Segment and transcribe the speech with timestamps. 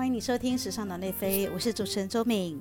[0.00, 2.58] 欢迎你收听《时尚脑内飞》，我是主持人周敏。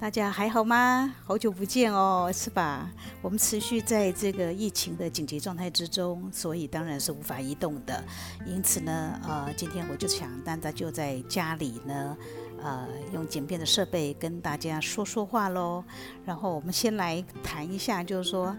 [0.00, 1.14] 大家还好吗？
[1.24, 2.90] 好久不见哦，是吧？
[3.22, 8.02] 我们持续在这个疫情的紧急状态之中，所以当然是无法移动的。
[8.44, 12.16] 因此呢，呃，今天我就想，大家就在家里呢，
[12.60, 15.84] 呃，用简便的设备跟大家说说话喽。
[16.24, 18.56] 然后我们先来谈一下，就是说，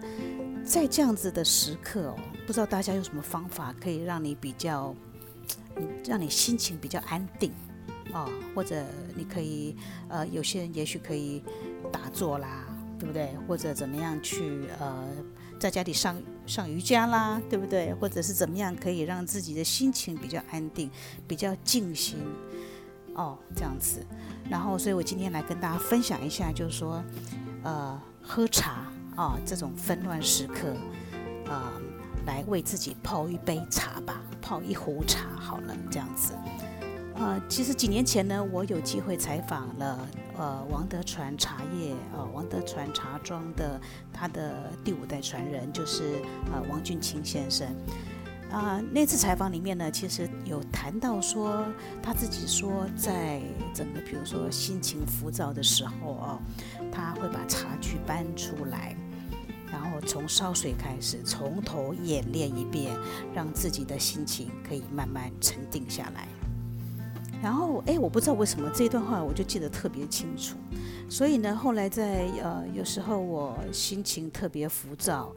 [0.64, 2.16] 在这样子的时刻哦，
[2.46, 4.94] 不知道大家有什么方法可以让你比较，
[6.06, 7.52] 让你心情比较安定。
[8.14, 8.82] 哦，或者
[9.14, 9.76] 你可以，
[10.08, 11.42] 呃，有些人也许可以
[11.92, 12.64] 打坐啦，
[12.98, 13.36] 对不对？
[13.46, 15.04] 或者怎么样去，呃，
[15.58, 17.92] 在家里上上瑜伽啦，对不对？
[17.94, 20.88] 或者是怎么样可以让自己的心情比较安定，
[21.26, 22.18] 比较静心，
[23.14, 24.06] 哦，这样子。
[24.48, 27.02] 然后，所以我今天来跟大家分享一下，就是说，
[27.64, 28.86] 呃，喝茶
[29.16, 30.68] 啊，这种纷乱时刻，
[31.50, 31.72] 啊，
[32.26, 36.32] 来为自己泡一杯茶吧，泡一壶茶好了，这样子。
[37.16, 43.80] 呃，其实几年前呢，我有机会采访了呃王德传茶叶呃王德传茶庄的
[44.12, 46.20] 他的第五代传人，就是
[46.52, 47.68] 呃王俊清先生。
[48.50, 51.64] 啊，那次采访里面呢，其实有谈到说
[52.02, 53.40] 他自己说，在
[53.72, 56.38] 整个比如说心情浮躁的时候哦，
[56.92, 58.96] 他会把茶具搬出来，
[59.72, 62.96] 然后从烧水开始，从头演练一遍，
[63.34, 66.28] 让自己的心情可以慢慢沉定下来。
[67.44, 70.56] 然后，哎，我不知道为什么这一段话我就记得特别清楚，
[71.10, 75.30] 所以呢，后来在呃有时候我心情特别浮躁，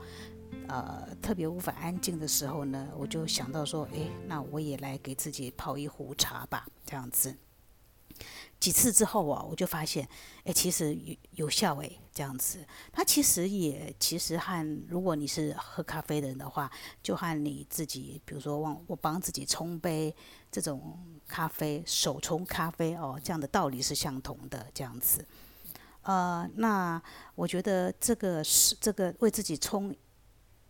[0.70, 7.36] 呃特别无法安静的时候呢，我就想到说，哎，那我也来给自己泡一壶茶吧，这样子。
[8.58, 10.08] 几次之后啊，我就发现，
[10.46, 12.66] 哎，其实有有效哎，这样子。
[12.92, 16.72] 它其实也其实和如果你是喝咖啡的人的话，
[17.04, 20.16] 就和你自己，比如说往我帮自己冲杯
[20.50, 20.98] 这种
[21.28, 25.26] 咖啡，手冲咖啡哦，这样的道理是相同的，这样子。
[26.04, 27.02] 呃，那
[27.36, 29.94] 我觉得这个是这个为自己冲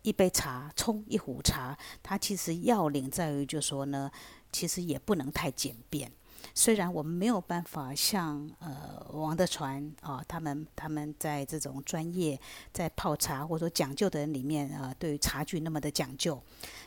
[0.02, 4.10] 一杯茶，冲一壶茶，它其实要领在于，就说呢，
[4.50, 6.10] 其实也不能太简便。
[6.54, 12.40] 虽然我们没有办法像呃王德传啊，他们他们在这种专业
[12.72, 16.40] 在泡茶或者说讲究的人里面啊，对于茶具那么的讲究，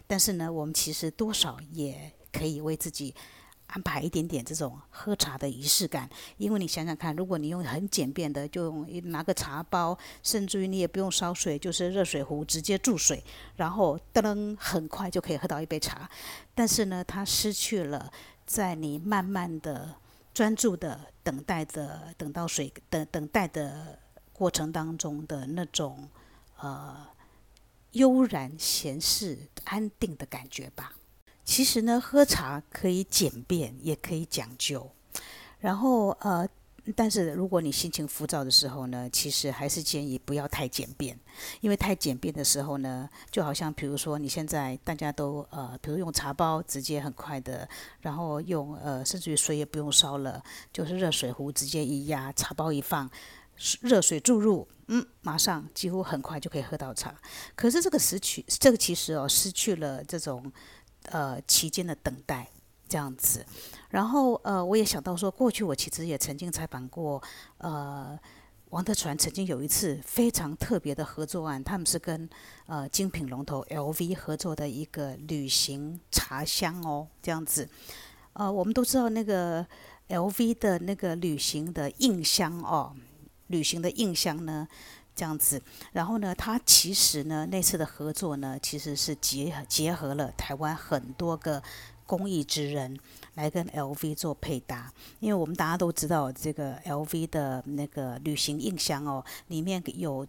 [0.07, 3.13] 但是呢，我们其实多少也可以为自己
[3.71, 6.09] 安排一点点这种喝茶的仪式感。
[6.37, 8.71] 因为你想想看，如果你用很简便的，就
[9.05, 13.23] 拿个茶包，甚至于你也不用烧水，就是热水壶直接注水，
[13.55, 16.09] 然后噔，很快就可以喝到一杯茶。
[16.55, 18.11] 但是呢，它失去了。
[18.43, 19.95] 在你慢慢的、
[20.33, 23.97] 专注的等待的、等到水等等待的
[24.33, 26.09] 过程当中的那种
[26.59, 27.07] 呃
[27.91, 30.91] 悠然闲适、安定的感觉吧。
[31.43, 34.91] 其实呢，喝茶可以简便，也可以讲究。
[35.59, 36.47] 然后呃。
[36.95, 41.17] 但是如果你心情浮躁的时候呢，其实还是建议不要太简便，
[41.61, 47.69] 因为太简便的时候呢，就好像比如说你现在大家都呃，比如用茶包直接很快的，
[47.99, 50.43] 然后用呃，甚至于水也不用烧了，
[50.73, 53.07] 就是热水壶直接一压，茶包一放，
[53.81, 57.13] 热水注入，嗯，马上几乎很快就可以喝到茶。
[57.55, 60.51] 可是这个失去，这个其实哦，失去了这种
[61.05, 62.47] 呃期间的等待。
[62.89, 63.45] 这样子，
[63.89, 67.23] 然后呃，我也想到说，过去我其实也曾经采访过，
[67.59, 68.19] 呃，
[68.71, 72.29] 王德传曾经有一次非常特别的合作案，他们是跟
[72.65, 77.65] 呃精品龙头 LV 合作的一个旅行茶香哦，这样子，
[78.33, 79.65] 呃，我们都知道那个
[80.09, 82.93] LV 的那个旅行的印箱哦，
[83.47, 84.67] 旅行的印箱呢，
[85.15, 85.61] 这样子，
[85.91, 91.61] 然后呢，他其实呢那次的合作呢，其实是结结合了台湾很多个。
[92.07, 92.99] 公益之人
[93.35, 94.91] 来跟 LV 做配搭，
[95.21, 100.27] 因为我们大家都知道这个 LV 的那个旅行印象哦，里面有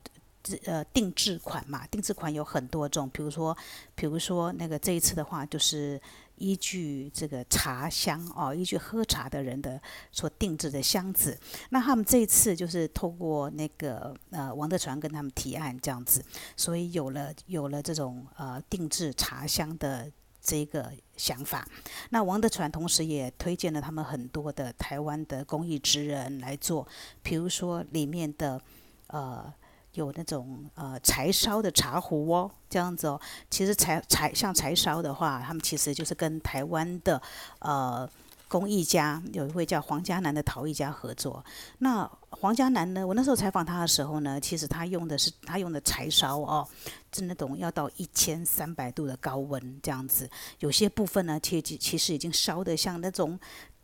[0.64, 3.56] 呃定制款嘛，定制款有很多种，比如说，
[3.94, 6.00] 比如说那个这一次的话，就是
[6.36, 11.38] 依据这个茶香哦，依据喝茶的人的所定制的箱子。
[11.70, 16.24] 那他们这一次就是透过那个呃王德传跟他们提案这样子，
[16.56, 20.10] 所以有了有了这种呃定制茶香的。
[20.44, 21.64] 这个想法，
[22.10, 26.84] 那王德传同时也推荐了他们很多的台湾的工艺职人来做，
[27.22, 28.60] 比如说里面的
[29.06, 29.54] 呃
[29.94, 37.20] 有那种呃柴烧的茶壶哦，这样子哦，其实柴柴像柴烧的话，他们其实就是跟台湾的
[37.60, 38.08] 呃。
[38.48, 41.42] 工艺家有一位叫黄家南的陶艺家合作。
[41.78, 43.06] 那黄家南呢？
[43.06, 46.68] 我那时候采访他的时候呢，其实他用的是他用的柴烧哦，
[47.14, 50.28] 是那种要到一千三百度的高温这样子。
[50.58, 53.40] 有些部分呢，其实其实已经烧得像那种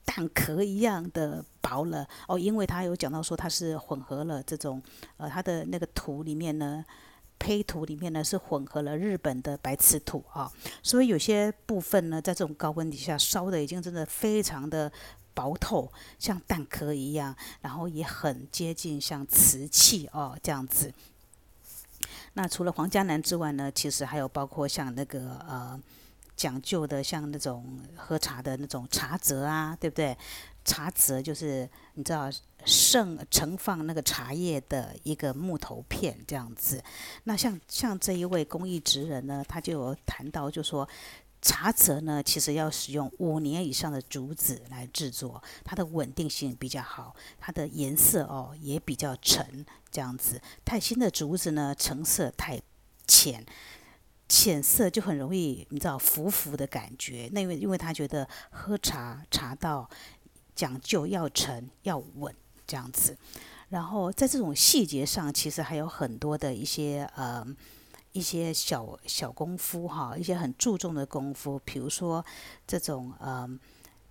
[0.08, 4.82] 蛋壳一样的薄了哦，因为他有讲到说它是混合了这种
[5.18, 6.82] 呃，它的那个土里面呢，
[7.38, 10.50] 胚土里面呢是混合了日本的白瓷土啊，
[10.82, 14.90] 所以有些部分呢，在这种高温底下烧的已经真的非常的
[15.34, 20.90] 薄透，像蛋壳一样，然后也很接近像瓷器哦这样子。
[22.32, 25.78] 那除了皇家南之外呢，其实还有包括像那个呃
[26.38, 30.16] 讲究的，像那种喝茶的那种茶则啊，对不对？
[30.64, 32.30] 茶则就是你知道
[32.64, 36.82] 盛盛放那个茶叶的一个木头片这样子。
[37.24, 40.88] 那像像这一位工艺职人呢，他就有谈到，就说。
[41.40, 50.42] 茶则呢，其实要使用五年以上的竹子来制作，它的稳定性比较好，它的颜色哦也比较沉，这样子。
[50.64, 52.60] 太新的竹子呢，成色太
[53.06, 53.46] 浅，
[54.28, 57.28] 浅色就很容易，你知道浮浮的感觉。
[57.32, 59.88] 那因为因为他觉得喝茶茶道
[60.54, 62.34] 讲究要沉要稳
[62.66, 63.16] 这样子，
[63.68, 67.46] 然后在这种细节上，其实还有很多的一些呃。
[68.12, 72.24] 一些小小功夫哈，一些很注重的功夫，比如说
[72.66, 73.46] 这种呃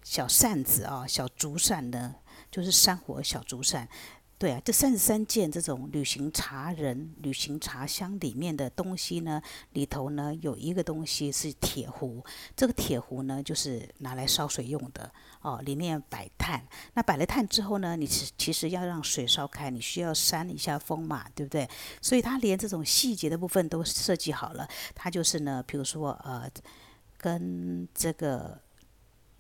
[0.04, 2.16] 小扇子啊，小竹扇呢，
[2.52, 3.90] 就是山火小竹扇。
[4.39, 9.42] 对啊，这三十三件这种旅行茶人、旅行茶箱里面的东西呢，
[9.74, 12.24] 里头呢有一个东西是铁壶。
[12.56, 15.12] 这个铁壶呢，就是拿来烧水用的
[15.42, 15.60] 哦。
[15.66, 16.62] 里面摆炭，
[16.94, 21.68] 那摆了炭之后呢，你其其实要让水烧开，你需要扇一下风嘛，对不对？
[22.00, 24.69] 所以它连这种细节的部分都设计好了。
[24.94, 26.48] 它就是呢，比如说呃，
[27.18, 28.67] 跟这个。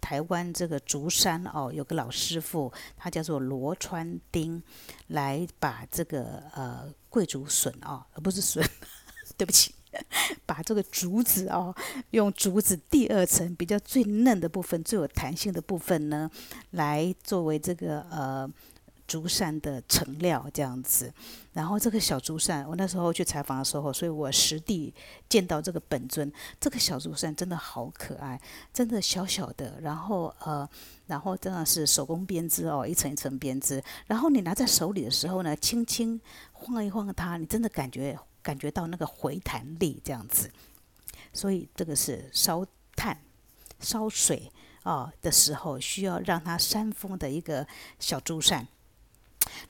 [0.07, 4.63] 台湾这个竹山哦，有个老师傅，他叫做罗川丁，
[5.07, 8.65] 来把这个呃桂竹笋哦，而不是笋，
[9.35, 9.75] 对不起，
[10.47, 11.75] 把这个竹子哦，
[12.11, 16.31] 用竹子第二层比较最嫩的部分、最有弹性的部分呢，
[16.71, 18.49] 来作为这个呃。
[19.07, 21.11] 竹扇的成料这样子，
[21.53, 24.93] 然后这个小竹扇，我那时候去采访的时候，所以我实地
[25.29, 28.39] 见到这个本尊，这个小竹扇真的好可爱，
[28.73, 30.69] 真的小小的，然后呃，
[31.07, 36.19] 然后真的是手工编织哦，一层一层编织，然后你拿在手里的时候呢，轻轻
[36.51, 40.51] 晃一晃它，你真的感觉感觉到那个回弹力这样子，
[41.31, 42.65] 所以这个是烧
[42.95, 43.17] 炭、
[43.79, 44.51] 烧水
[44.83, 47.65] 啊的时候需要让它扇风的一个
[47.99, 48.67] 小竹扇。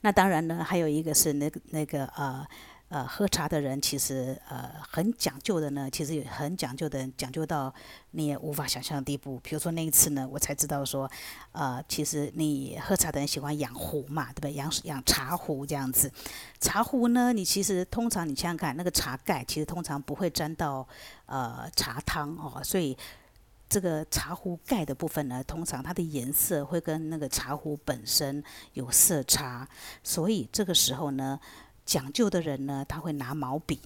[0.00, 2.46] 那当然呢，还有一个是那个那个呃
[2.88, 7.72] 呃喝茶的人，其实呃很讲究的呢，其实很讲究的，讲究到
[8.12, 9.38] 你也无法想象的地步。
[9.40, 11.10] 比如说那一次呢，我才知道说，
[11.52, 14.52] 呃，其实你喝茶的人喜欢养壶嘛，对不对？
[14.54, 16.10] 养养茶壶这样子。
[16.60, 20.86] 茶壶呢，你其实通常你想想看，那个茶盖其实通常不会沾到
[21.26, 22.96] 呃茶汤哦，所以。
[23.68, 28.42] 这个茶壶盖的部分呢，通常它的颜色会跟那个茶壶本身
[28.72, 29.68] 有色差，
[30.02, 31.38] 所以这个时候呢，
[31.84, 33.80] 讲究的人呢，他会拿毛笔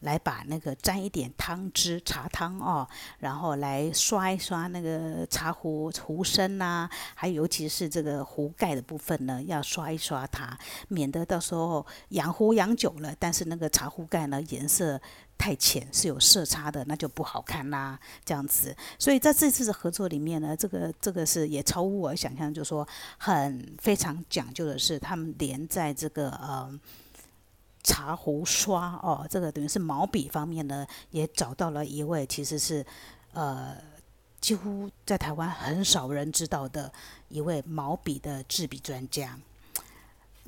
[0.00, 2.86] 来把那个沾一点汤汁、茶汤哦，
[3.18, 10.58] 然后来刷一刷那个茶壶壶身呐，还尤其是这个壶盖的部分呢，要刷一刷它，
[10.88, 15.00] 免得到时候养壶养久了，但是那个茶壶盖呢颜色。
[15.40, 17.98] 太浅是有色差的，那就不好看啦。
[18.26, 22.86] 这样子，所以在这次的合作里面呢，这个这个是也超乎我想象，就是说
[23.16, 26.70] 很非常讲究的是，他们连在这个呃
[27.82, 32.84] 茶壶刷哦，这个等于是毛笔方面呢，也找到了一位其实是
[33.32, 33.76] 呃
[34.40, 36.92] 几乎在台湾很少人知道的
[37.28, 39.38] 一位毛笔的制笔专家。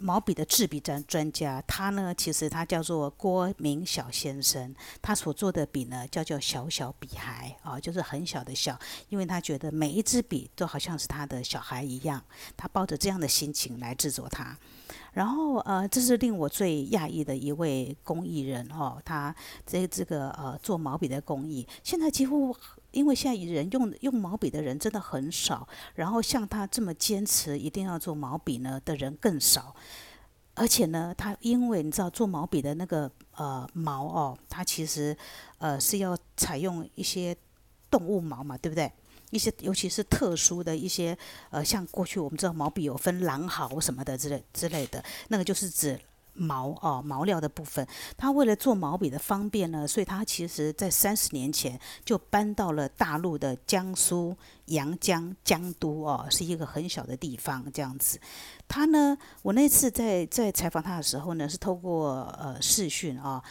[0.02, 8.78] 毛笔的制笔专专家，他呢，其实他叫做郭明晓先生，他所做的笔呢，叫叫小小笔孩啊，就是很小的小，
[9.08, 12.22] 因为他觉得每一支笔都好像是他的小孩一样，
[12.56, 14.58] 他抱着这样的心情来制作它。
[15.12, 22.56] 然后呃，这是令我最讶异的一位工艺人哦，他这这个呃做毛笔的工艺，现在几乎。
[22.92, 29.74] 因为现在人用用毛笔的人真的很少，然后像他这么坚持一定要做毛笔呢的人更少，
[30.54, 35.16] 而且呢，他因为你知道做毛笔的那个呃毛哦，它其实
[35.58, 37.36] 呃是要采用一些
[37.90, 38.92] 动物毛嘛，对不对？
[39.30, 41.16] 一些尤其是特殊的一些
[41.50, 45.98] 呃，像过去我们知道毛笔有分狼毫什么的之类之类的，那个就是指。
[46.34, 47.86] 毛哦，毛料的部分，
[48.16, 54.34] 他为了做毛笔的方便呢，所以他其实在三十年前就搬到了大陆的江苏
[54.66, 58.18] 阳江江都哦，是一个很小的地方这样子。
[58.66, 63.42] 他呢，我那次在在采访他的时候呢，是透过呃视讯啊，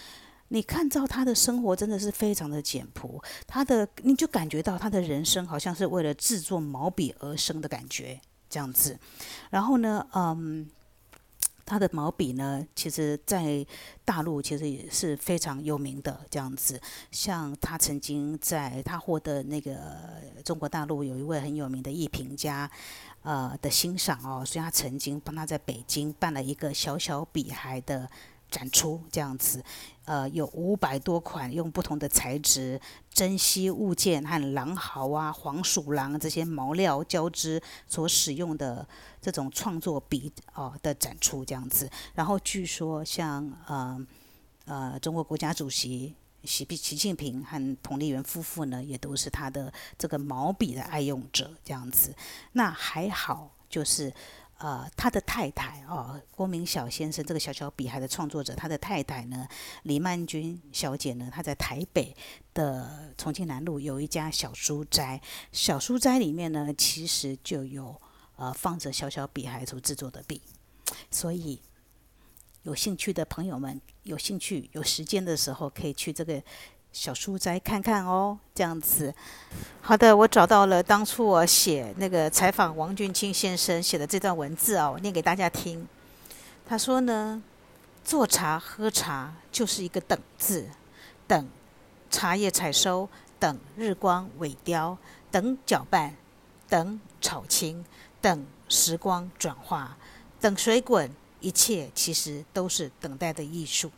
[0.48, 8.20] 你看到他的生活真的是非常的简朴，他的你就感觉到他的人生好像是为了制作毛笔而生的感觉。
[8.50, 9.00] 这样子。
[9.50, 10.68] 然后呢，嗯。
[11.72, 13.66] 他的毛笔呢，其实在
[14.04, 16.20] 大陆其实也是非常有名的。
[16.30, 16.78] 这样子，
[17.12, 19.78] 像他曾经在他获得那个
[20.44, 22.70] 中国大陆有一位很有名的艺评家，
[23.22, 28.10] 呃的欣赏哦，所以他曾经帮他在北京办了一个小小笔孩的。
[28.52, 29.64] 展出这样子，
[30.04, 32.80] 呃，有五百多款用不同的材质、
[33.10, 38.86] 珍稀物件和狼毫啊、黄鼠狼这些毛料交织所使用的
[39.22, 41.90] 这种创作笔哦的展出这样子。
[42.14, 44.06] 然后据说像呃
[44.66, 52.14] 呃中国国家主席习习近平和彭丽媛夫妇呢，也都是他的这个毛笔的爱用者这样子。
[52.52, 54.14] 那还好，就是。
[54.62, 59.48] 呃，他的太太哦，郭明晓先生这个小小笔孩的创作者，他的太太呢，
[59.84, 62.16] 李曼君小姐呢，她在台北
[62.54, 65.20] 的重庆南路有一家小书斋，
[65.52, 68.00] 小书斋里面呢，其实就有
[68.36, 70.40] 呃放着小小笔孩所制作的笔，
[71.10, 71.60] 所以
[72.62, 76.40] 有兴趣的朋友们，有兴趣有时间的时候，可以去这个。
[76.94, 79.14] 小书斋看看哦，这样子。
[79.82, 85.88] 好的，我找到了当初我写那个采访王俊清先生写的这段文字哦，我念给大家听。
[86.68, 87.42] 他说呢，
[88.04, 90.70] 做茶喝茶就是一个等字，
[91.28, 91.48] 等
[92.10, 93.08] 茶叶采收，
[93.40, 94.98] 等日光萎凋，
[95.32, 96.16] 等搅拌，
[96.68, 97.86] 等炒青，
[98.20, 99.98] 等时光转化，
[100.40, 103.90] 等水滚，一切其实都是等待的艺术。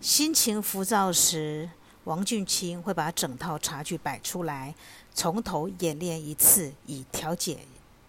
[0.00, 1.68] 心情浮躁时，
[2.04, 4.74] 王俊清会把整套茶具摆出来，
[5.14, 7.58] 从头演练一次，以调节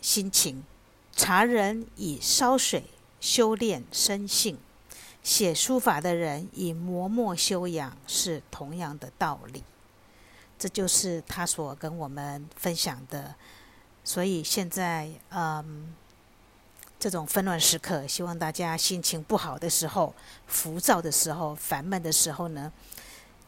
[0.02, 0.64] 心情。
[1.14, 2.86] 茶人以烧水
[3.20, 4.58] 修炼生性，
[5.22, 9.62] 写书法的人以磨墨修养，是同样的道理。
[10.58, 13.36] 这就是他所跟我们分享的。
[14.06, 15.94] 所以现在，嗯。
[17.02, 20.14] 这种纷乱时刻，希望大家心情不好的时候、
[20.46, 22.72] 浮躁的时候、烦闷的时候呢，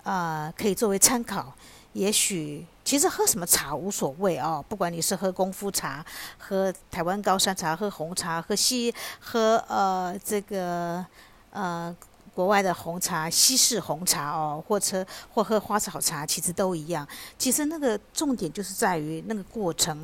[0.01, 1.53] 啊，可以作为参考。
[1.91, 6.03] 也许其实喝什么茶无所谓哦，不管你是喝功夫茶、
[6.39, 11.05] 喝台湾高山茶、喝红茶、喝西、喝呃这个
[11.51, 11.95] 呃
[12.33, 17.07] 国外的红茶、西式红茶哦，或者或喝花草茶，其实都一样。
[17.37, 20.03] 其实那个重点就是在于那个过程。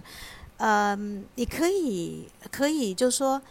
[0.61, 3.41] 嗯，你可以可以，就是说，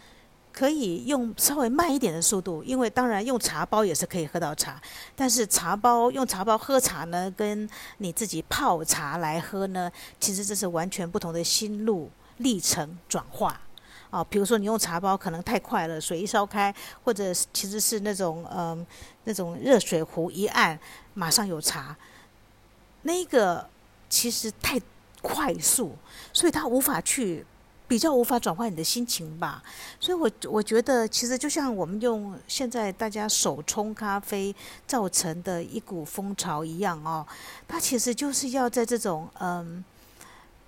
[0.53, 4.79] 可以用稍微慢一点的速度，因为当然用茶包也是可以喝到茶，
[5.17, 13.59] 但是茶包用茶包喝茶呢，跟你自己泡茶来喝呢，其实这是完全不同的心路历程转化。
[14.11, 16.75] 哦，比如说你用茶包可能太快了，水一烧开，
[17.05, 18.87] 或者其实是那种嗯
[19.25, 20.79] 那种热水壶一按
[21.15, 21.97] 马上有茶，
[23.03, 23.67] 那个
[24.11, 24.79] 其实太。
[25.23, 25.95] 快速，
[26.33, 27.45] 所以它无法去
[27.87, 29.63] 比较，无法转换你的心情吧。
[29.99, 34.55] 所以，我我觉得其实就像我们用现在大家手冲咖啡
[34.87, 37.27] 造成的一股风潮一样哦，
[37.67, 39.83] 它其实就是要在这种嗯，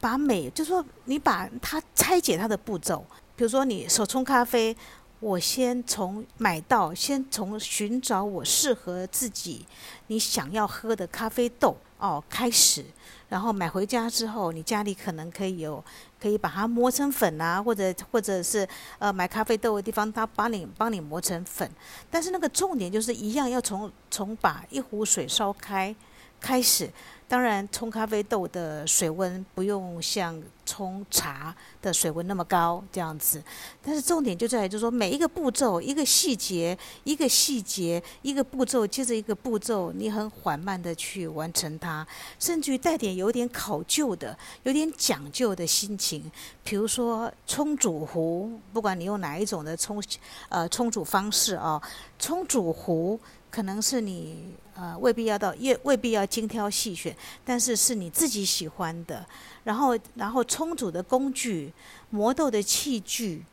[0.00, 3.04] 把美，就说你把它拆解它的步骤，
[3.37, 4.75] 比如说你手冲咖啡，
[5.21, 9.67] 我先从买到，先从寻找我适合自己
[10.07, 12.85] 你想要喝的咖啡豆哦开始。
[13.29, 15.85] 然后买回家之后，你家里可能可以有，
[16.21, 18.67] 可以把它磨成粉啊，或者或者是
[18.99, 21.71] 呃买咖啡豆的地方，他帮你帮你磨成粉。
[22.11, 25.95] 但是那个重点就是一样，要从从把一壶水烧开
[26.41, 26.91] 开始。
[27.31, 33.41] 当然，冲咖啡豆的水温不用像冲茶的水温那么高，这样子。
[33.81, 42.05] 但是重点就在于，就是说每一个步骤、一个细节、一个细节、一个步骤接着一个步骤，你很缓慢的去完成它，
[42.41, 46.29] 甚至于带点有点考究的、有点讲究的心情。
[46.65, 50.03] 比如说冲煮壶，不管你用哪一种的冲
[50.49, 51.81] 呃冲煮方式啊，
[52.19, 53.21] 冲煮壶。
[53.53, 59.27] 可能是你呃未必要到，也未必要精挑细选，但是是你自己喜欢的。
[59.65, 61.71] 然后，然后充足的工具、
[62.09, 63.45] 磨豆的器具，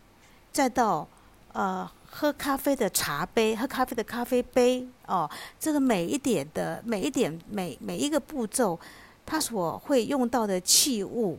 [0.53, 1.05] 再到
[1.51, 5.29] 呃喝咖啡的茶杯、喝咖啡的咖啡杯哦，
[5.59, 8.79] 这个每一点的每一点每每一个步骤，
[9.25, 11.37] 它所会用到的器物，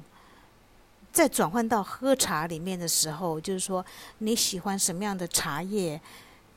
[1.10, 3.82] 在转换到喝茶里面的时候，就是说
[4.18, 5.98] 你喜欢什么样的茶叶。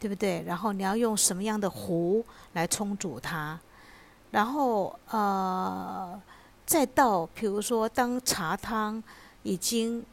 [0.01, 0.41] 对不对？
[0.47, 3.59] 然后你要用什么样的壶来冲煮它？
[4.31, 6.19] 然后呃，
[6.65, 9.01] 再到比如说，当茶汤
[9.43, 10.03] 已经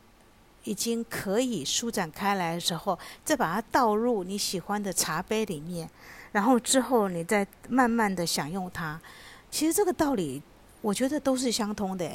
[0.65, 5.89] 已经可以舒展开来的时候，再把它倒入你喜欢的茶杯里面，
[6.33, 9.01] 然后之后你再慢慢的享用它。
[9.51, 10.43] 其实这个道理
[10.83, 12.11] 我觉得都是相通的，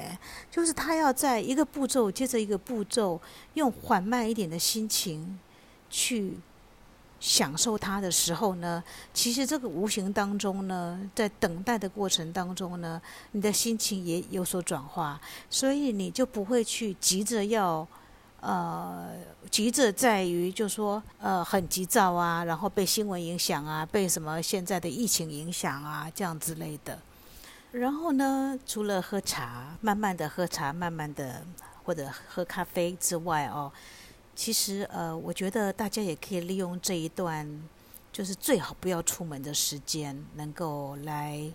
[0.52, 3.20] 就是他要在一个步骤接着一个步骤，
[3.56, 5.40] 用缓慢一点的心情
[5.90, 6.38] 去
[7.26, 13.02] 享受它的时候呢，其实这个无形当中呢，在等待的过程当中呢，
[13.32, 15.18] 你的心情也有所转化，
[15.50, 17.88] 所以你就不会去急着要，
[18.42, 19.08] 呃，
[19.50, 27.00] 急着在于就说呃很急躁啊，然后被新闻影响啊，被什么现在的疫情影响啊，这样之类的。
[27.72, 31.42] 然后呢，除了喝茶，慢慢的喝茶，慢慢的
[31.86, 33.72] 或者喝咖啡之外哦，
[34.36, 37.48] 其实呃，我觉得大家也可以利用这一段，
[38.12, 41.52] 就是最好不要出门的时间，能够来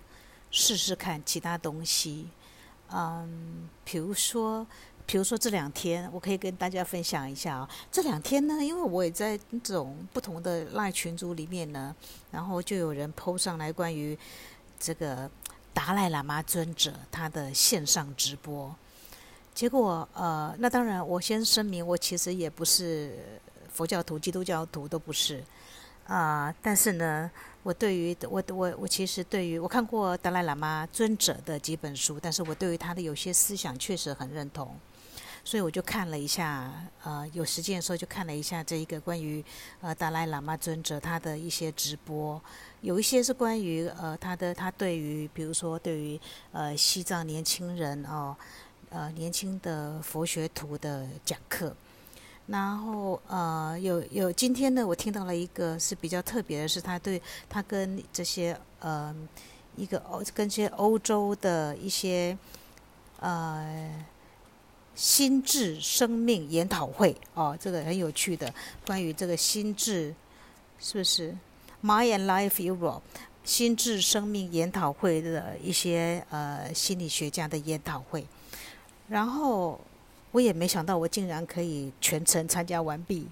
[0.50, 2.28] 试试看其他东西。
[2.90, 4.66] 嗯，比如说，
[5.06, 7.70] 比如说这两天，我可以跟大家分享一下啊。
[7.90, 11.94] 这两天呢，因为我也在这种不同的赖群组里面呢，
[12.30, 14.18] 然后就有人 PO 上来关于
[14.78, 15.30] 这个。
[15.75, 18.75] 达赖喇嘛尊者他的线上直播，
[19.59, 25.43] 结果呃，那当然我先声明，我其实也不是佛教徒、基督教徒都不是
[26.07, 26.55] 啊。
[26.62, 27.29] 但是呢，
[27.65, 34.77] 我对于我我我其实对于我看过达赖喇嘛尊者的几本书，但是我对于他的有些思想确实很认同。
[35.45, 36.73] 所以我就看了一下，
[37.03, 39.43] 呃，有时间的时候就看了一下这一个关于
[39.81, 42.41] 呃达赖喇嘛尊者他的一些直播，
[42.83, 46.21] 有一些是关于呃他的他对于比如说对于
[46.53, 48.37] 呃西藏年轻人哦，
[48.90, 51.75] 呃年轻的佛学徒的讲课，
[52.47, 59.14] 然后呃有有今天呢我听到了一个是比较特别的是他对他跟这些呃
[59.76, 62.37] 一个欧跟这些欧洲的一些
[63.21, 64.04] 呃。
[64.99, 68.52] 心智生命研讨会哦，这个很有趣的，
[68.85, 70.12] 关于这个心智，
[70.80, 71.33] 是不是
[71.80, 73.02] ？My and Life Europe
[73.45, 78.26] 心智生命研讨会的一些呃心理学家的研讨会，
[79.09, 79.81] 然后
[80.31, 83.27] 我也没想到我竟然可以全程参加完毕，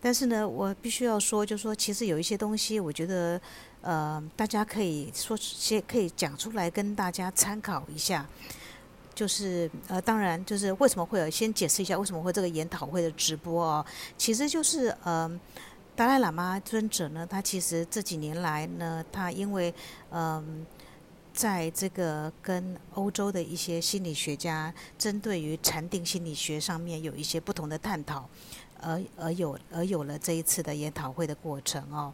[0.00, 3.40] 但是呢，我必须要说，就说其实有一些东西，我觉得
[3.82, 8.26] 呃大家可以说些可以讲出来跟大家参考一下。
[9.12, 13.84] 就是呃，当然就是为什么会有先解释一下为什么会这个研讨会的直播哦，
[14.16, 15.30] 其实就是呃，
[15.94, 19.74] 达赖喇嘛尊者呢，他其实这几年来呢，他因为
[20.10, 20.64] 嗯，
[21.40, 28.28] 在这个跟欧洲的一些心理学家针对于禅定心理学上面有一些不同的探讨，
[28.78, 32.12] 而而有而有了这一次的研讨会的过程哦。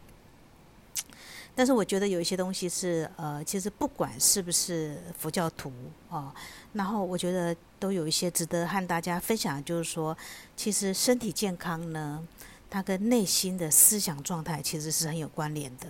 [1.53, 5.73] 但是我觉得有一些东西是呃，其实不管是不是佛教徒
[6.09, 6.33] 啊，
[6.71, 10.17] 然后我觉得都有一些值得和大家分享，就是说，
[10.55, 12.25] 其实身体健康呢，
[12.69, 15.87] 它跟内心的思想状态其实是很有关联的。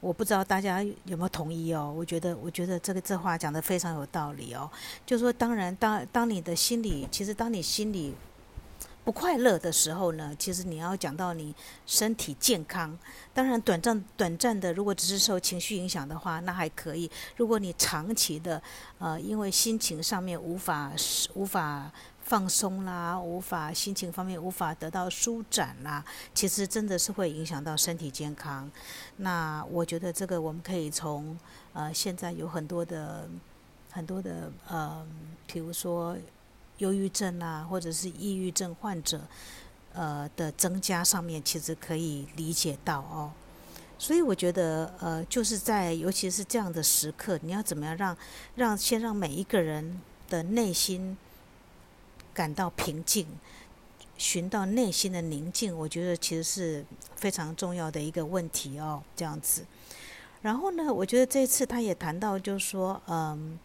[0.00, 1.92] 我不知道大家有没有同意哦？
[1.96, 4.70] 我觉得，我觉得这个这话讲的非常有道理哦。
[5.04, 8.14] 就是说，当然，当当你的心里，其实当你心里。
[9.04, 11.54] 不快乐的时候呢，其实你要讲到你
[11.86, 12.94] 身体健康。
[13.32, 17.10] 当然，短暂短暂的，如果只是受情绪影响的话，那还可以。
[17.34, 18.62] 如果你长期的，
[18.98, 20.92] 呃，因为心情上面无法
[21.32, 21.90] 无法
[22.28, 28.70] 放松啦，无法心情方面无法得到舒展啦，其实真的是会影响到身体健康。
[29.16, 31.36] 那我觉得这个我们可以从
[31.72, 33.28] 呃现在有很多的
[33.90, 35.04] 很多的呃，
[35.46, 36.16] 比如说。
[36.78, 39.20] 忧郁症啊，或者是抑郁症患者，
[39.94, 43.32] 呃的增加上面，其实可以理解到哦。
[43.98, 48.16] 所以我觉得，呃，就是在尤其是这样的时刻，你要怎么样让
[48.54, 51.18] 让先让每一个人的内心
[52.38, 53.26] 感到平静，
[54.16, 56.84] 寻到内心的宁静，我觉得其实是
[57.16, 59.02] 非常重要的一个问题哦。
[59.16, 59.64] 这样子，
[60.40, 63.58] 然后呢，我觉得这次他也谈到，就是说，嗯，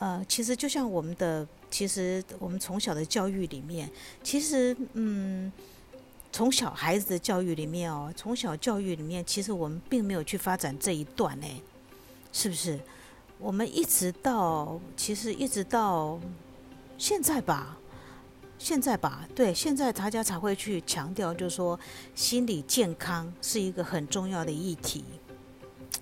[0.00, 1.46] 呃，其实就像我们的。
[1.68, 3.90] 其实我们从小的教育里面，
[4.22, 5.52] 其实嗯，
[6.32, 11.46] 从小孩子的教育里面哦，从小教育里面，其实我们并没有去发展这一段呢，
[12.32, 12.78] 是不是？
[13.38, 16.18] 我们一直到其实一直到
[16.98, 17.76] 现在吧，
[18.58, 21.78] 现在吧，对，现在大家才会去强调，就是说
[22.14, 25.04] 心理健康是一个很重要的议题。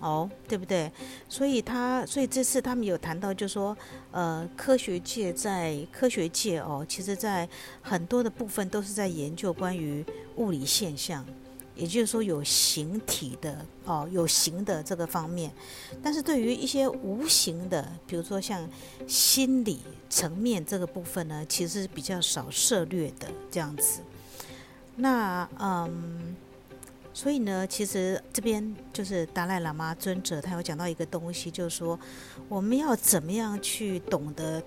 [0.01, 0.91] 哦，对不对？
[1.29, 3.75] 所以他，所以这次他们有谈到，就是说，
[4.11, 7.47] 呃，科学界在科学界哦，其实在
[7.81, 10.05] 很多的部分都是在研究关于
[10.35, 11.25] 物理现象，
[11.75, 15.51] 也就是说有形体的哦，有形的这个方面。
[16.01, 18.67] 但是对于一些无形的，比如说像
[19.07, 24.01] 心理层面这个部分呢，其实是比较少涉略的这样子。
[24.95, 26.35] 那嗯。
[27.17, 31.97] 所以呢，其实这边就是达赖喇嘛尊者，他有讲到一个东西，就是说
[32.49, 34.61] 我们要怎么样去懂得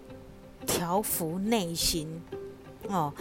[0.67, 2.09] 调服内心
[2.87, 3.13] 哦，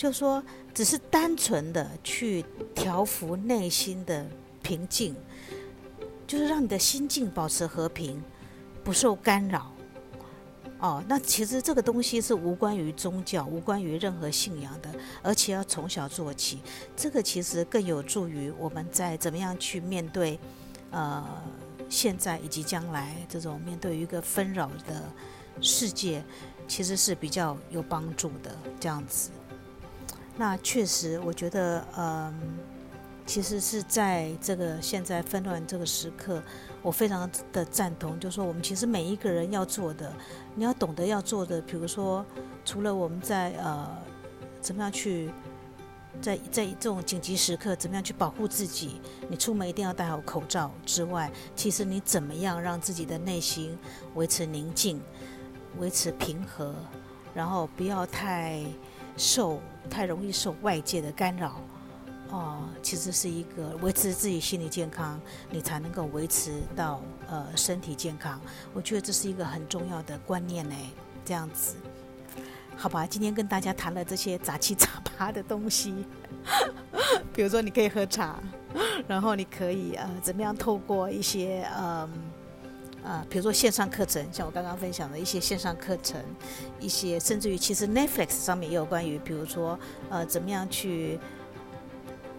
[0.00, 2.42] 就说只是单纯的去
[2.74, 4.26] 调服内心的
[4.62, 5.14] 平静，
[6.26, 8.18] 就是让你的心境保持和平，
[8.82, 9.70] 不受干扰。
[10.78, 14.88] 哦，那其实这个东西是无关于宗教，无关于任何信仰的，
[15.22, 16.60] 而且要从小做起。
[16.96, 20.40] 这个其实更有助于我们在怎么样去面对，
[20.92, 21.22] 呃，
[21.90, 25.12] 现在以及将来这种面对一个纷扰的
[25.60, 26.24] 世界，
[26.66, 28.50] 其实是比较有帮助的。
[28.80, 29.28] 这样子，
[30.40, 32.34] 那确实，我觉得，嗯，
[33.26, 36.42] 其实是在这个现在纷乱这个时刻。
[36.80, 40.10] 我非常的赞同，就是说我们其实每一个人要做的，
[40.54, 42.24] 你要懂得要做的，比如说，
[42.64, 43.86] 除了我们在呃，
[44.62, 45.30] 怎么样去，
[46.22, 48.98] 在在这种紧急时刻，怎么样去保护自己，
[49.28, 53.76] 你出门一定要戴好口罩之外，其实你怎么样让自己的内心
[54.14, 55.02] 维持宁静，
[55.78, 56.74] 维持平和，
[57.34, 58.64] 然后不要太
[59.20, 61.60] 受太容易受外界的干扰。
[62.30, 68.40] 哦，其实是一个维持自己心理健康，你才能够维持到呃身体健康。
[68.72, 70.74] 我觉得这是一个很重要的观念呢。
[71.24, 71.74] 这样子，
[72.76, 76.04] 好吧，今天跟大家谈了这些杂七杂八的东西，
[77.34, 78.38] 比如说你可以喝茶，
[79.06, 82.08] 然后你可以呃怎么样透过一些呃
[83.04, 86.22] 呃，比如说线上课程，像我刚刚分享的一些线上课程，
[86.78, 91.18] 一些甚至于其实 Netflix 上面也有关于，比如说呃怎么样去。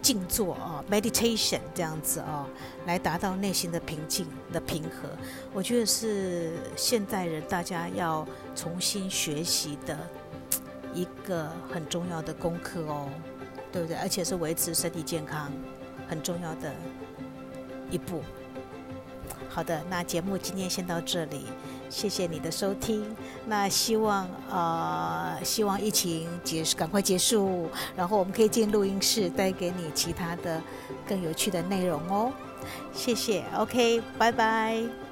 [0.02, 2.44] 静坐啊，meditation 这样子啊，
[2.86, 5.08] 来达到内心的平静的平和，
[5.54, 9.96] 我觉得是现代人大家要重新学习的
[10.92, 13.08] 一个很重要的功课哦，
[13.70, 13.96] 对不对？
[13.98, 15.52] 而且是维持身体健康
[16.08, 16.74] 很重要的
[17.88, 18.20] 一步。
[19.52, 21.44] 好的，那节目今天先到这里。
[21.90, 23.04] 谢谢你的收听，
[23.44, 30.58] 那希望呃希望疫情结束赶快结束，然后我们可以进录音室带给你其他的
[31.06, 32.32] 更有趣的内容哦。
[32.94, 35.11] 谢谢，OK，拜拜。